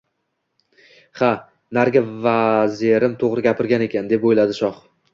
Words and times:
Ha, 1.19 1.29
narigi 1.79 2.03
vazirim 2.25 3.17
toʻgʻri 3.23 3.49
gapirgan 3.51 3.89
ekan, 3.91 4.13
deb 4.17 4.31
oʻyladi 4.33 4.63
shoh 4.63 4.87